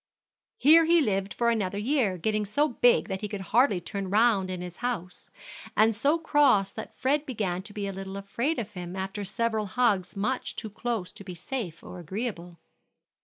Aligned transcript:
Here 0.57 0.85
he 0.85 0.99
lived 0.99 1.31
for 1.31 1.51
another 1.51 1.77
year, 1.77 2.17
getting 2.17 2.43
so 2.43 2.69
big 2.69 3.07
that 3.07 3.21
he 3.21 3.27
could 3.27 3.41
hardly 3.53 3.79
turn 3.79 4.09
round 4.09 4.49
in 4.49 4.59
his 4.59 4.77
house, 4.77 5.29
and 5.77 5.95
so 5.95 6.17
cross 6.17 6.71
that 6.71 6.97
Fred 6.97 7.23
began 7.23 7.61
to 7.61 7.71
be 7.71 7.85
a 7.85 7.93
little 7.93 8.17
afraid 8.17 8.57
of 8.57 8.71
him 8.71 8.95
after 8.95 9.23
several 9.23 9.67
hugs 9.67 10.15
much 10.15 10.55
too 10.55 10.71
close 10.71 11.11
to 11.11 11.23
be 11.23 11.35
safe 11.35 11.83
or 11.83 11.99
agreeable. 11.99 12.57